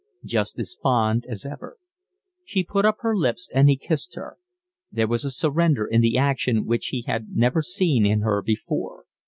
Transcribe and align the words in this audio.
"Just 0.25 0.57
as 0.57 0.73
fond 0.73 1.27
as 1.29 1.45
ever." 1.45 1.77
She 2.43 2.63
put 2.63 2.85
up 2.85 2.95
her 3.01 3.15
lips 3.15 3.47
and 3.53 3.69
he 3.69 3.77
kissed 3.77 4.15
her. 4.15 4.39
There 4.91 5.07
was 5.07 5.23
a 5.23 5.29
surrender 5.29 5.85
in 5.85 6.01
the 6.01 6.17
action 6.17 6.65
which 6.65 6.87
he 6.87 7.03
had 7.03 7.27
never 7.35 7.61
seen 7.61 8.03
in 8.03 8.21
her 8.21 8.41
before. 8.41 9.03